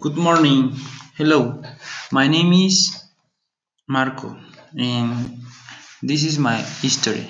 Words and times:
Good 0.00 0.16
morning. 0.16 0.72
Hello. 1.18 1.62
My 2.10 2.26
name 2.26 2.54
is 2.54 3.04
Marco 3.86 4.34
and 4.74 5.42
this 6.02 6.24
is 6.24 6.38
my 6.38 6.56
history. 6.56 7.28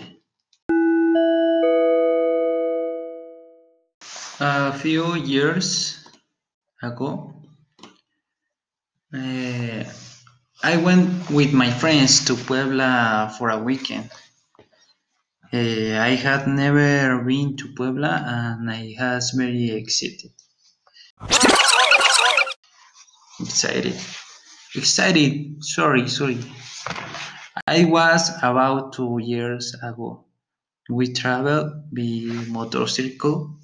A 4.38 4.72
few 4.72 5.16
years 5.16 5.98
ago, 6.80 7.42
uh, 9.12 9.84
I 10.62 10.76
went 10.76 11.28
with 11.28 11.52
my 11.52 11.72
friends 11.72 12.24
to 12.26 12.36
Puebla 12.36 13.34
for 13.36 13.50
a 13.50 13.58
weekend. 13.58 14.12
Uh, 15.52 15.98
I 15.98 16.14
had 16.14 16.46
never 16.46 17.18
been 17.24 17.56
to 17.56 17.74
Puebla 17.74 18.22
and 18.24 18.70
I 18.70 18.94
was 18.96 19.30
very 19.30 19.72
excited. 19.72 20.30
Excited. 23.40 23.98
Excited. 24.74 25.64
Sorry, 25.64 26.08
sorry. 26.08 26.38
I 27.66 27.84
was 27.84 28.30
about 28.42 28.92
two 28.92 29.18
years 29.22 29.74
ago. 29.82 30.24
We 30.88 31.12
traveled 31.12 31.94
by 31.94 32.46
motorcycle 32.48 33.58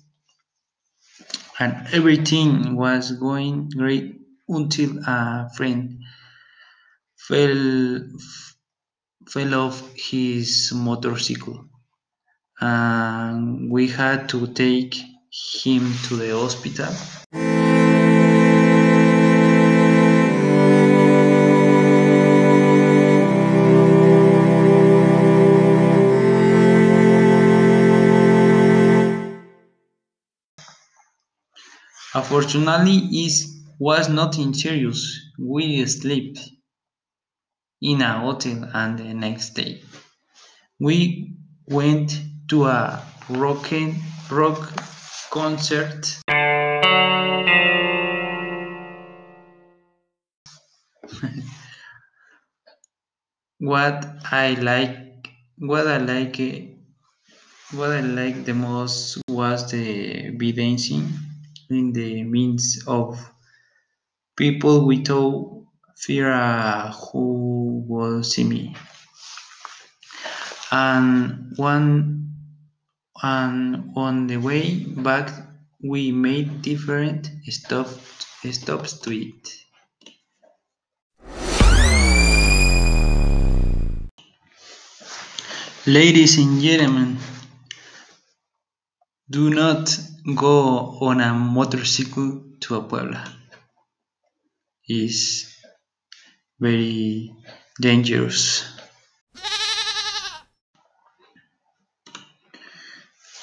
and 1.59 1.89
everything 1.93 2.77
was 2.77 3.13
going 3.13 3.71
great 3.71 4.21
until 4.49 4.99
a 5.07 5.51
friend 5.57 5.99
fell 7.17 8.09
fell 9.29 9.55
off 9.55 9.93
his 9.95 10.73
motorcycle 10.73 11.65
and 12.61 13.71
we 13.71 13.89
had 13.89 14.29
to 14.29 14.47
take 14.49 14.95
him 15.65 15.93
to 16.05 16.17
the 16.17 16.31
hospital. 16.31 16.93
Unfortunately, 32.17 32.97
it 32.97 33.45
was 33.79 34.09
nothing 34.09 34.55
serious. 34.55 35.21
We 35.39 35.85
slept 35.85 36.39
in 37.83 38.01
a 38.01 38.21
hotel 38.21 38.71
and 38.73 38.99
the 38.99 39.13
next 39.13 39.51
day 39.51 39.83
we 40.81 41.35
went 41.67 42.19
to 42.49 42.65
a 42.65 43.03
rock 43.29 43.71
rock 44.31 44.73
concert. 45.31 46.19
what 53.59 54.07
I 54.33 54.55
like 54.55 55.29
what 55.59 55.87
I 55.87 55.99
like 55.99 56.39
what 57.73 57.91
I 57.91 58.01
like 58.01 58.47
the 58.47 58.55
most 58.55 59.19
was 59.29 59.71
the 59.71 60.31
be 60.31 60.53
dancing 60.53 61.26
in 61.71 61.93
the 61.93 62.23
midst 62.23 62.87
of 62.89 63.19
people 64.37 64.87
without 64.87 65.65
fear 65.97 66.33
uh, 66.33 66.93
who 66.93 67.85
will 67.89 68.23
see 68.23 68.45
me. 68.45 68.77
And 70.71 71.53
one 71.57 72.35
and 73.23 73.93
on 73.97 74.27
the 74.27 74.37
way 74.37 74.85
back 74.85 75.31
we 75.83 76.13
made 76.13 76.63
different 76.63 77.31
stops 77.49 78.27
stops 78.51 79.01
to 79.01 79.11
eat. 79.11 79.67
Ladies 85.87 86.39
and 86.39 86.61
gentlemen, 86.61 87.17
do 89.29 89.51
not 89.51 89.99
go 90.35 90.99
on 91.01 91.21
a 91.21 91.33
motorcycle 91.35 92.45
to 92.61 92.77
a 92.77 92.83
Puebla. 92.83 93.25
It's 94.89 95.53
very 96.61 97.35
dangerous. 97.81 98.65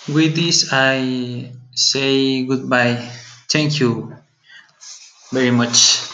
With 0.07 0.35
this, 0.35 0.69
I 0.71 1.53
say 1.73 2.45
goodbye. 2.45 2.95
Thank 3.49 3.79
you 3.79 4.15
very 5.31 5.51
much. 5.51 6.12